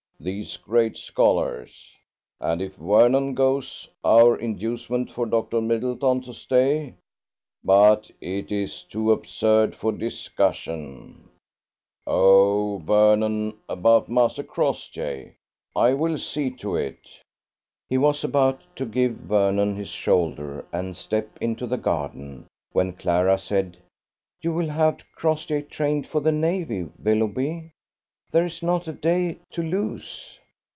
[0.23, 1.97] These great scholars!...
[2.39, 5.61] And if Vernon goes, our inducement for Dr.
[5.61, 6.93] Middleton to stay...
[7.63, 11.27] But it is too absurd for discussion...
[12.05, 15.33] Oh, Vernon, about Master Crossjay;
[15.75, 16.99] I will see to it."
[17.89, 23.39] He was about to give Vernon his shoulder and step into the garden, when Clara
[23.39, 23.75] said,
[24.39, 27.71] "You will have Crossjay trained for the navy, Willoughby?
[28.33, 30.39] There is not a day to lose."